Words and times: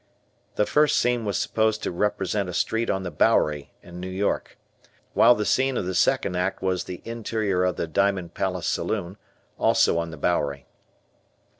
The 0.55 0.65
first 0.65 0.97
scene 0.97 1.25
was 1.25 1.37
supposed 1.37 1.83
to 1.83 1.91
represent 1.91 2.49
a 2.49 2.55
street 2.55 2.89
on 2.89 3.03
the 3.03 3.11
Bowery 3.11 3.71
in 3.83 3.99
New 3.99 4.09
York. 4.09 4.57
While 5.13 5.35
the 5.35 5.45
scene 5.45 5.77
of 5.77 5.85
the 5.85 5.93
second 5.93 6.35
act 6.35 6.59
was 6.63 6.85
the 6.85 7.03
interior 7.05 7.63
of 7.63 7.75
the 7.75 7.85
Diamond 7.85 8.33
Palace 8.33 8.65
Saloon, 8.65 9.17
also 9.59 9.99
on 9.99 10.09
the 10.09 10.17
Bowery. 10.17 10.65